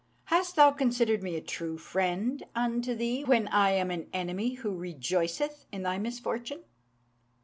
[0.33, 4.75] Hast thou considered me a true friend unto thee when I am an enemy who
[4.75, 6.63] rejoiceth in thy misfortune?